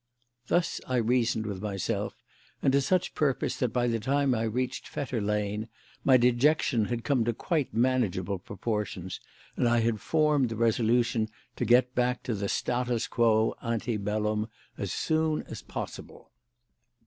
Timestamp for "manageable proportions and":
7.71-9.69